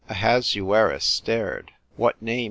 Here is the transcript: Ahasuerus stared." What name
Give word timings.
Ahasuerus 0.09 1.05
stared." 1.05 1.73
What 1.95 2.19
name 2.19 2.39